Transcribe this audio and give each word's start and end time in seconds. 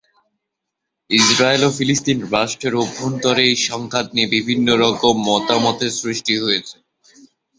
Israel 1.09 1.61
ও 1.67 1.75
ফিলিস্তিন 1.77 2.17
রাষ্ট্রের 2.33 2.73
অভ্যন্তরে 2.83 3.41
এই 3.45 3.57
সংঘাত 3.69 4.07
নিয়ে 4.15 4.27
বিভিন্ন 4.35 4.67
রকম 4.83 5.15
মতামতের 5.29 5.91
সৃষ্টি 6.01 6.33
হয়েছে। 6.43 6.77